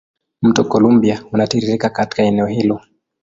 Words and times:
Mto 0.41 0.63
Columbia 0.67 1.23
unatiririka 1.31 1.89
katika 1.89 2.23
eneo 2.23 2.45
hilo. 2.45 2.81